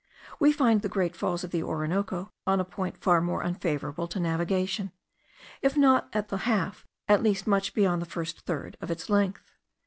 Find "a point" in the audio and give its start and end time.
2.59-2.97